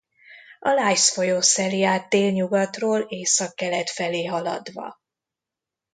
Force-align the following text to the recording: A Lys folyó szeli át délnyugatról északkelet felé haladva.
A 0.59 0.69
Lys 0.73 1.09
folyó 1.09 1.41
szeli 1.41 1.83
át 1.83 2.09
délnyugatról 2.09 2.99
északkelet 3.01 3.89
felé 3.89 4.25
haladva. 4.25 4.99